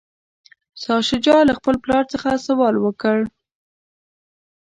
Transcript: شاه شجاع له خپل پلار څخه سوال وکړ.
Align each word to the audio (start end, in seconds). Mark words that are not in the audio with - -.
شاه 0.81 1.01
شجاع 1.09 1.41
له 1.47 1.53
خپل 1.59 1.75
پلار 1.83 2.03
څخه 2.13 2.29
سوال 2.47 2.75
وکړ. 2.79 3.17